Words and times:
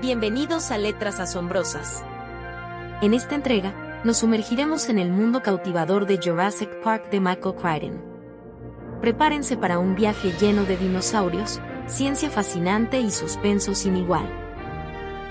Bienvenidos 0.00 0.70
a 0.70 0.78
Letras 0.78 1.20
Asombrosas. 1.20 2.02
En 3.02 3.12
esta 3.12 3.34
entrega, 3.34 4.00
nos 4.02 4.16
sumergiremos 4.18 4.88
en 4.88 4.98
el 4.98 5.10
mundo 5.10 5.42
cautivador 5.42 6.06
de 6.06 6.16
Jurassic 6.16 6.70
Park 6.82 7.10
de 7.10 7.20
Michael 7.20 7.54
Crichton. 7.54 8.02
Prepárense 9.02 9.58
para 9.58 9.78
un 9.78 9.94
viaje 9.94 10.32
lleno 10.40 10.64
de 10.64 10.78
dinosaurios, 10.78 11.60
ciencia 11.86 12.30
fascinante 12.30 12.98
y 12.98 13.10
suspenso 13.10 13.74
sin 13.74 13.98
igual. 13.98 14.26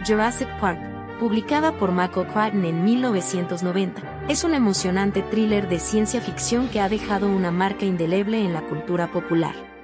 Jurassic 0.05 0.49
Park, 0.59 0.79
publicada 1.19 1.71
por 1.79 1.91
Michael 1.91 2.27
Crichton 2.27 2.63
en 2.63 2.83
1990, 2.83 4.27
es 4.27 4.43
un 4.43 4.53
emocionante 4.53 5.23
thriller 5.23 5.67
de 5.67 5.79
ciencia 5.79 6.21
ficción 6.21 6.67
que 6.67 6.79
ha 6.79 6.89
dejado 6.89 7.27
una 7.27 7.49
marca 7.49 7.85
indeleble 7.85 8.45
en 8.45 8.53
la 8.53 8.61
cultura 8.61 9.11
popular. 9.11 9.76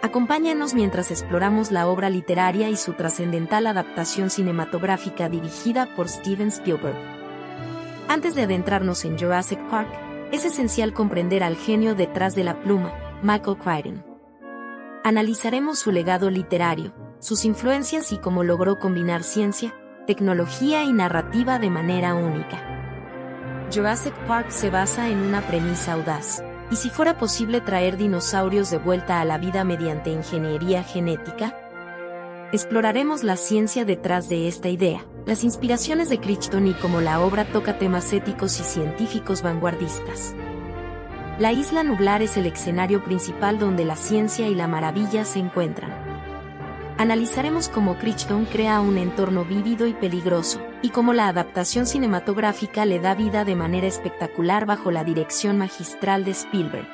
Acompáñanos 0.00 0.74
mientras 0.74 1.10
exploramos 1.10 1.72
la 1.72 1.88
obra 1.88 2.08
literaria 2.08 2.70
y 2.70 2.76
su 2.76 2.92
trascendental 2.92 3.66
adaptación 3.66 4.30
cinematográfica 4.30 5.28
dirigida 5.28 5.88
por 5.96 6.08
Steven 6.08 6.48
Spielberg. 6.48 6.96
Antes 8.08 8.36
de 8.36 8.42
adentrarnos 8.42 9.04
en 9.04 9.18
Jurassic 9.18 9.58
Park, 9.68 9.88
es 10.30 10.44
esencial 10.44 10.92
comprender 10.92 11.42
al 11.42 11.56
genio 11.56 11.96
detrás 11.96 12.34
de 12.36 12.44
la 12.44 12.60
pluma, 12.60 12.92
Michael 13.22 13.56
Crichton. 13.56 14.04
Analizaremos 15.02 15.80
su 15.80 15.90
legado 15.90 16.30
literario, 16.30 16.94
sus 17.18 17.44
influencias 17.44 18.12
y 18.12 18.18
cómo 18.18 18.44
logró 18.44 18.78
combinar 18.78 19.24
ciencia, 19.24 19.74
tecnología 20.06 20.84
y 20.84 20.92
narrativa 20.92 21.58
de 21.58 21.70
manera 21.70 22.14
única. 22.14 22.58
Jurassic 23.74 24.14
Park 24.26 24.50
se 24.50 24.70
basa 24.70 25.08
en 25.08 25.18
una 25.18 25.42
premisa 25.42 25.94
audaz. 25.94 26.42
¿Y 26.70 26.76
si 26.76 26.90
fuera 26.90 27.16
posible 27.16 27.60
traer 27.60 27.96
dinosaurios 27.96 28.70
de 28.70 28.78
vuelta 28.78 29.20
a 29.20 29.24
la 29.24 29.38
vida 29.38 29.64
mediante 29.64 30.10
ingeniería 30.10 30.82
genética? 30.82 31.56
Exploraremos 32.52 33.24
la 33.24 33.36
ciencia 33.36 33.84
detrás 33.84 34.28
de 34.28 34.48
esta 34.48 34.68
idea, 34.68 35.04
las 35.26 35.44
inspiraciones 35.44 36.08
de 36.08 36.20
Crichton 36.20 36.66
y 36.66 36.74
cómo 36.74 37.00
la 37.00 37.20
obra 37.20 37.44
toca 37.46 37.78
temas 37.78 38.12
éticos 38.12 38.60
y 38.60 38.64
científicos 38.64 39.42
vanguardistas. 39.42 40.34
La 41.38 41.52
isla 41.52 41.82
nublar 41.84 42.22
es 42.22 42.36
el 42.36 42.46
escenario 42.46 43.04
principal 43.04 43.58
donde 43.58 43.84
la 43.84 43.96
ciencia 43.96 44.48
y 44.48 44.54
la 44.54 44.66
maravilla 44.66 45.24
se 45.24 45.38
encuentran 45.38 46.07
analizaremos 46.98 47.68
cómo 47.68 47.96
Crichton 47.96 48.44
crea 48.44 48.80
un 48.80 48.98
entorno 48.98 49.44
vívido 49.44 49.86
y 49.86 49.94
peligroso, 49.94 50.60
y 50.82 50.90
cómo 50.90 51.14
la 51.14 51.28
adaptación 51.28 51.86
cinematográfica 51.86 52.84
le 52.84 52.98
da 52.98 53.14
vida 53.14 53.44
de 53.44 53.54
manera 53.54 53.86
espectacular 53.86 54.66
bajo 54.66 54.90
la 54.90 55.04
dirección 55.04 55.58
magistral 55.58 56.24
de 56.24 56.32
Spielberg. 56.32 56.88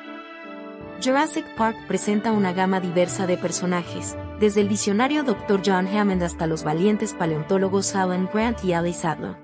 Jurassic 1.03 1.45
Park 1.55 1.75
presenta 1.87 2.31
una 2.31 2.53
gama 2.53 2.79
diversa 2.79 3.27
de 3.27 3.37
personajes, 3.37 4.15
desde 4.39 4.61
el 4.61 4.69
visionario 4.69 5.23
Dr. 5.23 5.61
John 5.65 5.87
Hammond 5.87 6.23
hasta 6.23 6.47
los 6.47 6.63
valientes 6.63 7.13
paleontólogos 7.13 7.95
Alan 7.95 8.29
Grant 8.31 8.63
y 8.63 8.73
Alice 8.73 9.01
Sadler. 9.01 9.35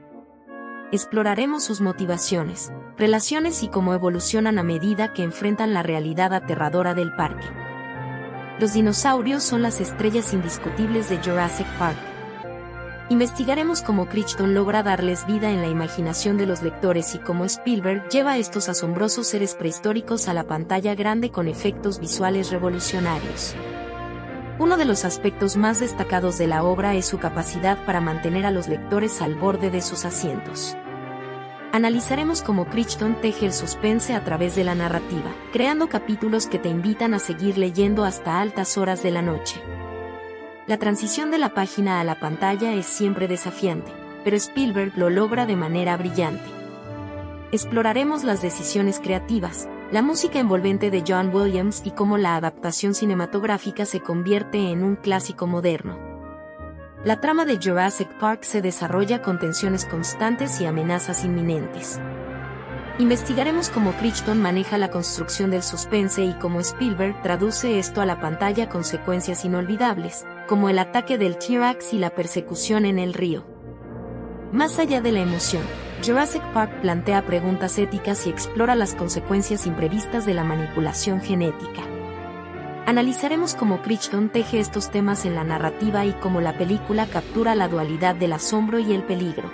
Exploraremos 0.91 1.63
sus 1.63 1.81
motivaciones, 1.81 2.71
relaciones 2.97 3.63
y 3.63 3.67
cómo 3.67 3.93
evolucionan 3.93 4.59
a 4.59 4.63
medida 4.63 5.13
que 5.13 5.23
enfrentan 5.23 5.73
la 5.73 5.83
realidad 5.83 6.33
aterradora 6.33 6.93
del 6.93 7.15
parque. 7.15 7.47
Los 8.59 8.73
dinosaurios 8.73 9.43
son 9.43 9.61
las 9.61 9.81
estrellas 9.81 10.33
indiscutibles 10.33 11.09
de 11.09 11.17
Jurassic 11.17 11.67
Park. 11.77 11.97
Investigaremos 13.09 13.81
cómo 13.81 14.07
Crichton 14.07 14.53
logra 14.53 14.83
darles 14.83 15.25
vida 15.25 15.51
en 15.51 15.61
la 15.61 15.67
imaginación 15.67 16.37
de 16.37 16.45
los 16.45 16.61
lectores 16.61 17.13
y 17.15 17.19
cómo 17.19 17.43
Spielberg 17.45 18.07
lleva 18.09 18.33
a 18.33 18.37
estos 18.37 18.69
asombrosos 18.69 19.27
seres 19.27 19.55
prehistóricos 19.55 20.27
a 20.27 20.33
la 20.33 20.45
pantalla 20.45 20.95
grande 20.95 21.29
con 21.29 21.47
efectos 21.47 21.99
visuales 21.99 22.51
revolucionarios. 22.51 23.53
Uno 24.59 24.77
de 24.77 24.85
los 24.85 25.05
aspectos 25.05 25.57
más 25.57 25.79
destacados 25.79 26.37
de 26.37 26.47
la 26.47 26.63
obra 26.63 26.93
es 26.95 27.05
su 27.07 27.17
capacidad 27.17 27.83
para 27.85 27.99
mantener 27.99 28.45
a 28.45 28.51
los 28.51 28.67
lectores 28.67 29.21
al 29.21 29.35
borde 29.35 29.71
de 29.71 29.81
sus 29.81 30.05
asientos. 30.05 30.77
Analizaremos 31.73 32.41
cómo 32.41 32.65
Crichton 32.65 33.15
teje 33.21 33.45
el 33.45 33.53
suspense 33.53 34.13
a 34.13 34.25
través 34.25 34.55
de 34.55 34.65
la 34.65 34.75
narrativa, 34.75 35.33
creando 35.53 35.87
capítulos 35.87 36.47
que 36.47 36.59
te 36.59 36.67
invitan 36.67 37.13
a 37.13 37.19
seguir 37.19 37.57
leyendo 37.57 38.03
hasta 38.03 38.41
altas 38.41 38.77
horas 38.77 39.01
de 39.03 39.11
la 39.11 39.21
noche. 39.21 39.61
La 40.67 40.77
transición 40.77 41.31
de 41.31 41.37
la 41.37 41.53
página 41.53 42.01
a 42.01 42.03
la 42.03 42.19
pantalla 42.19 42.73
es 42.73 42.85
siempre 42.85 43.29
desafiante, 43.29 43.93
pero 44.25 44.35
Spielberg 44.35 44.97
lo 44.97 45.09
logra 45.09 45.45
de 45.45 45.55
manera 45.55 45.95
brillante. 45.95 46.43
Exploraremos 47.53 48.25
las 48.25 48.41
decisiones 48.41 48.99
creativas, 48.99 49.69
la 49.93 50.01
música 50.01 50.39
envolvente 50.39 50.91
de 50.91 51.05
John 51.07 51.33
Williams 51.33 51.83
y 51.85 51.91
cómo 51.91 52.17
la 52.17 52.35
adaptación 52.35 52.93
cinematográfica 52.93 53.85
se 53.85 54.01
convierte 54.01 54.71
en 54.71 54.83
un 54.83 54.97
clásico 54.97 55.47
moderno. 55.47 56.10
La 57.03 57.19
trama 57.19 57.45
de 57.45 57.57
Jurassic 57.57 58.07
Park 58.19 58.43
se 58.43 58.61
desarrolla 58.61 59.23
con 59.23 59.39
tensiones 59.39 59.85
constantes 59.85 60.61
y 60.61 60.67
amenazas 60.67 61.25
inminentes. 61.25 61.99
Investigaremos 62.99 63.71
cómo 63.71 63.93
Crichton 63.93 64.39
maneja 64.39 64.77
la 64.77 64.91
construcción 64.91 65.49
del 65.49 65.63
suspense 65.63 66.23
y 66.23 66.33
cómo 66.33 66.59
Spielberg 66.59 67.19
traduce 67.23 67.79
esto 67.79 68.01
a 68.01 68.05
la 68.05 68.19
pantalla 68.19 68.69
con 68.69 68.83
secuencias 68.83 69.43
inolvidables, 69.45 70.27
como 70.47 70.69
el 70.69 70.77
ataque 70.77 71.17
del 71.17 71.39
T-Rex 71.39 71.91
y 71.93 71.97
la 71.97 72.11
persecución 72.11 72.85
en 72.85 72.99
el 72.99 73.15
río. 73.15 73.47
Más 74.51 74.77
allá 74.77 75.01
de 75.01 75.11
la 75.11 75.21
emoción, 75.21 75.63
Jurassic 76.05 76.43
Park 76.53 76.81
plantea 76.81 77.25
preguntas 77.25 77.79
éticas 77.79 78.27
y 78.27 78.29
explora 78.29 78.75
las 78.75 78.93
consecuencias 78.93 79.65
imprevistas 79.65 80.27
de 80.27 80.35
la 80.35 80.43
manipulación 80.43 81.19
genética. 81.19 81.81
Analizaremos 82.91 83.55
cómo 83.55 83.81
Crichton 83.81 84.27
teje 84.27 84.59
estos 84.59 84.91
temas 84.91 85.23
en 85.23 85.33
la 85.33 85.45
narrativa 85.45 86.05
y 86.05 86.11
cómo 86.11 86.41
la 86.41 86.57
película 86.57 87.07
captura 87.07 87.55
la 87.55 87.69
dualidad 87.69 88.15
del 88.15 88.33
asombro 88.33 88.79
y 88.79 88.91
el 88.91 89.01
peligro. 89.01 89.49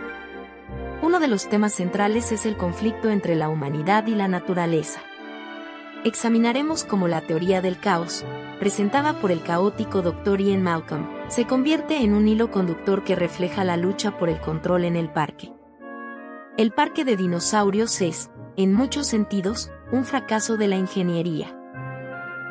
Uno 1.04 1.20
de 1.20 1.28
los 1.28 1.48
temas 1.48 1.74
centrales 1.74 2.32
es 2.32 2.48
el 2.48 2.58
conflicto 2.58 3.12
entre 3.12 3.36
la 3.36 3.48
humanidad 3.50 4.08
y 4.08 4.16
la 4.16 4.28
naturaleza. 4.28 5.02
Examinaremos 6.04 6.84
cómo 6.84 7.08
la 7.08 7.22
teoría 7.22 7.62
del 7.62 7.80
caos, 7.80 8.26
presentada 8.58 9.14
por 9.20 9.32
el 9.32 9.44
caótico 9.44 10.02
Dr. 10.02 10.42
Ian 10.42 10.64
Malcolm, 10.64 11.08
se 11.28 11.46
convierte 11.46 11.98
en 11.98 12.16
un 12.16 12.28
hilo 12.28 12.50
conductor 12.50 13.04
que 13.04 13.16
refleja 13.16 13.64
la 13.64 13.78
lucha 13.78 14.18
por 14.18 14.30
el 14.30 14.40
control 14.40 14.84
en 14.84 14.96
el 14.96 15.12
parque. 15.12 15.54
El 16.58 16.72
parque 16.72 17.06
de 17.06 17.16
dinosaurios 17.16 18.02
es, 18.02 18.32
en 18.56 18.74
muchos 18.74 19.06
sentidos, 19.06 19.70
un 19.92 20.06
fracaso 20.06 20.58
de 20.58 20.68
la 20.70 20.78
ingeniería. 20.78 21.57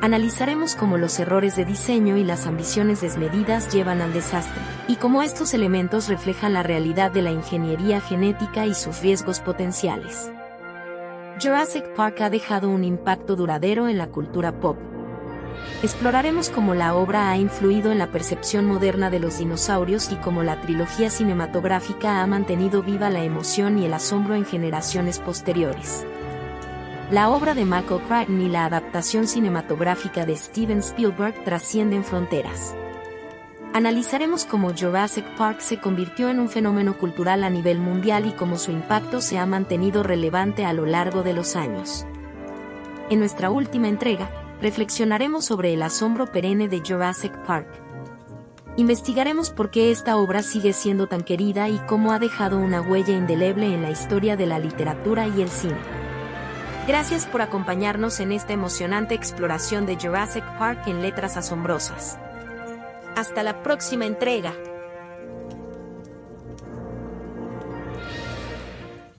Analizaremos 0.02 0.76
cómo 0.76 0.98
los 0.98 1.18
errores 1.18 1.56
de 1.56 1.64
diseño 1.64 2.18
y 2.18 2.24
las 2.24 2.46
ambiciones 2.46 3.00
desmedidas 3.00 3.72
llevan 3.72 4.02
al 4.02 4.12
desastre, 4.12 4.60
y 4.88 4.96
cómo 4.96 5.22
estos 5.22 5.54
elementos 5.54 6.08
reflejan 6.08 6.52
la 6.52 6.62
realidad 6.62 7.10
de 7.10 7.22
la 7.22 7.32
ingeniería 7.32 8.00
genética 8.00 8.66
y 8.66 8.74
sus 8.74 9.00
riesgos 9.00 9.40
potenciales. 9.40 10.30
Jurassic 11.40 11.94
Park 11.94 12.20
ha 12.20 12.30
dejado 12.30 12.68
un 12.68 12.84
impacto 12.84 13.36
duradero 13.36 13.88
en 13.88 13.96
la 13.96 14.08
cultura 14.08 14.60
pop. 14.60 14.76
Exploraremos 15.82 16.50
cómo 16.50 16.74
la 16.74 16.94
obra 16.94 17.30
ha 17.30 17.38
influido 17.38 17.90
en 17.90 17.98
la 17.98 18.10
percepción 18.10 18.66
moderna 18.66 19.08
de 19.08 19.20
los 19.20 19.38
dinosaurios 19.38 20.12
y 20.12 20.16
cómo 20.16 20.42
la 20.42 20.60
trilogía 20.60 21.08
cinematográfica 21.08 22.22
ha 22.22 22.26
mantenido 22.26 22.82
viva 22.82 23.08
la 23.08 23.24
emoción 23.24 23.78
y 23.78 23.86
el 23.86 23.94
asombro 23.94 24.34
en 24.34 24.44
generaciones 24.44 25.18
posteriores. 25.18 26.06
La 27.10 27.30
obra 27.30 27.54
de 27.54 27.64
Michael 27.64 28.00
Crichton 28.00 28.40
y 28.40 28.48
la 28.48 28.64
adaptación 28.64 29.28
cinematográfica 29.28 30.26
de 30.26 30.34
Steven 30.34 30.80
Spielberg 30.80 31.44
trascienden 31.44 32.02
fronteras. 32.02 32.74
Analizaremos 33.72 34.44
cómo 34.44 34.72
Jurassic 34.76 35.24
Park 35.36 35.60
se 35.60 35.78
convirtió 35.78 36.30
en 36.30 36.40
un 36.40 36.48
fenómeno 36.48 36.98
cultural 36.98 37.44
a 37.44 37.50
nivel 37.50 37.78
mundial 37.78 38.26
y 38.26 38.32
cómo 38.32 38.58
su 38.58 38.72
impacto 38.72 39.20
se 39.20 39.38
ha 39.38 39.46
mantenido 39.46 40.02
relevante 40.02 40.64
a 40.64 40.72
lo 40.72 40.84
largo 40.84 41.22
de 41.22 41.32
los 41.32 41.54
años. 41.54 42.04
En 43.08 43.20
nuestra 43.20 43.50
última 43.50 43.86
entrega, 43.86 44.28
reflexionaremos 44.60 45.44
sobre 45.44 45.74
el 45.74 45.82
asombro 45.82 46.26
perenne 46.26 46.66
de 46.66 46.82
Jurassic 46.84 47.32
Park. 47.46 47.68
Investigaremos 48.76 49.50
por 49.50 49.70
qué 49.70 49.92
esta 49.92 50.16
obra 50.16 50.42
sigue 50.42 50.72
siendo 50.72 51.06
tan 51.06 51.22
querida 51.22 51.68
y 51.68 51.78
cómo 51.86 52.10
ha 52.10 52.18
dejado 52.18 52.58
una 52.58 52.80
huella 52.80 53.16
indeleble 53.16 53.72
en 53.72 53.82
la 53.82 53.92
historia 53.92 54.36
de 54.36 54.46
la 54.46 54.58
literatura 54.58 55.28
y 55.28 55.40
el 55.40 55.50
cine. 55.50 56.05
Gracias 56.86 57.26
por 57.26 57.42
acompañarnos 57.42 58.20
en 58.20 58.30
esta 58.30 58.52
emocionante 58.52 59.16
exploración 59.16 59.86
de 59.86 59.96
Jurassic 59.96 60.44
Park 60.56 60.86
en 60.86 61.02
letras 61.02 61.36
asombrosas. 61.36 62.16
Hasta 63.16 63.42
la 63.42 63.60
próxima 63.64 64.06
entrega. 64.06 64.54